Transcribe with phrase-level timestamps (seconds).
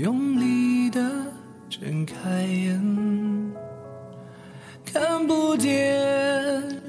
[0.00, 1.00] 用力的
[1.70, 3.52] 睁开眼，
[4.84, 5.72] 看不见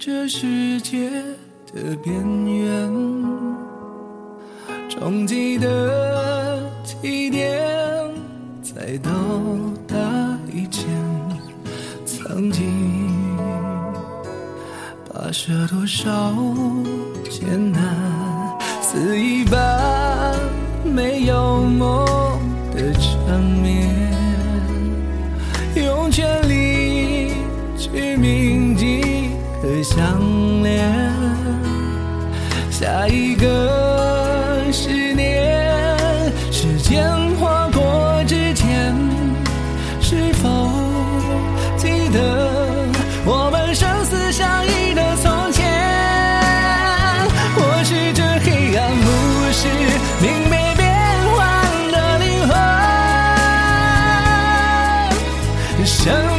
[0.00, 1.08] 这世界
[1.72, 2.12] 的边
[2.44, 2.92] 缘，
[4.88, 7.62] 终极的起点
[8.64, 9.10] 才到
[9.86, 9.94] 达
[10.52, 10.84] 以前，
[12.04, 12.66] 曾经
[15.08, 16.34] 跋涉多少
[17.30, 20.34] 艰难，死一般
[20.84, 22.07] 没有梦。
[23.28, 23.86] 缠绵
[25.76, 27.30] 用全力
[27.76, 30.18] 去铭记和想
[30.62, 31.12] 念
[32.70, 35.07] 下一个是
[55.88, 56.37] 想。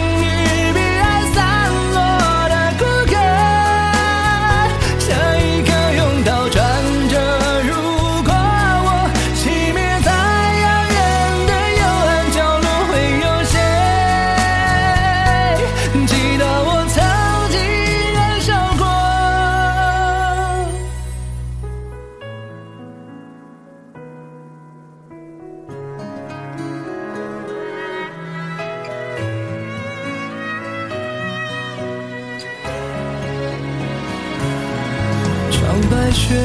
[35.89, 36.35] 白雪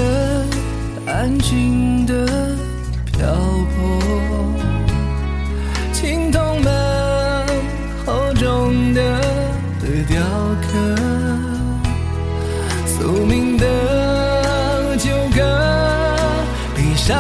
[1.06, 2.26] 安静的
[3.12, 3.26] 漂
[3.76, 4.00] 泊，
[5.92, 7.46] 青铜门
[8.06, 9.20] 厚重的
[10.08, 10.22] 雕
[10.62, 10.96] 刻，
[12.86, 15.42] 宿命的纠葛，
[16.74, 17.14] 悲伤。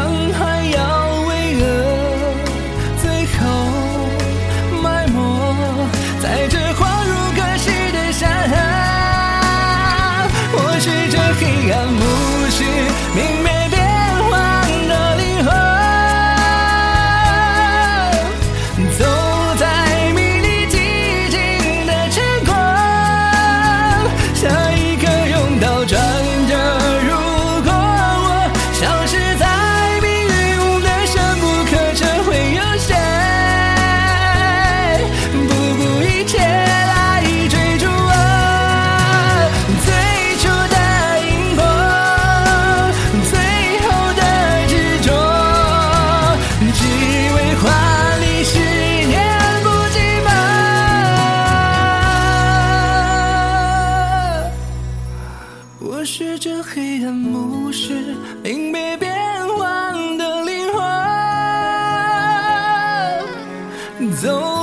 [64.14, 64.53] zone